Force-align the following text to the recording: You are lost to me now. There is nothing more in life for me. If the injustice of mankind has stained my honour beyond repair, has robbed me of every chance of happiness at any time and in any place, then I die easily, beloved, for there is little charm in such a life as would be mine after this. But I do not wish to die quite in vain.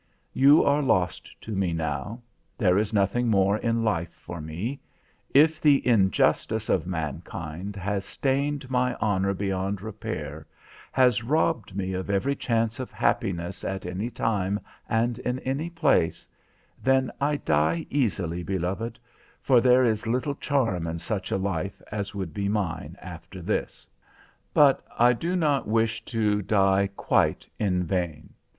You 0.33 0.63
are 0.63 0.81
lost 0.81 1.31
to 1.41 1.51
me 1.51 1.73
now. 1.73 2.23
There 2.57 2.79
is 2.79 2.91
nothing 2.91 3.27
more 3.27 3.57
in 3.59 3.83
life 3.83 4.11
for 4.13 4.41
me. 4.41 4.79
If 5.31 5.61
the 5.61 5.85
injustice 5.87 6.69
of 6.69 6.87
mankind 6.87 7.75
has 7.75 8.03
stained 8.03 8.67
my 8.71 8.95
honour 8.95 9.35
beyond 9.35 9.79
repair, 9.79 10.47
has 10.91 11.21
robbed 11.23 11.75
me 11.77 11.93
of 11.93 12.09
every 12.09 12.35
chance 12.35 12.79
of 12.79 12.89
happiness 12.91 13.63
at 13.63 13.85
any 13.85 14.09
time 14.09 14.59
and 14.89 15.19
in 15.19 15.37
any 15.41 15.69
place, 15.69 16.27
then 16.83 17.11
I 17.21 17.37
die 17.37 17.85
easily, 17.91 18.41
beloved, 18.41 18.97
for 19.39 19.61
there 19.61 19.85
is 19.85 20.07
little 20.07 20.33
charm 20.33 20.87
in 20.87 20.97
such 20.97 21.29
a 21.29 21.37
life 21.37 21.79
as 21.91 22.15
would 22.15 22.33
be 22.33 22.49
mine 22.49 22.97
after 23.03 23.39
this. 23.39 23.85
But 24.51 24.83
I 24.97 25.13
do 25.13 25.35
not 25.35 25.67
wish 25.67 26.03
to 26.05 26.41
die 26.41 26.89
quite 26.97 27.47
in 27.59 27.83
vain. 27.83 28.33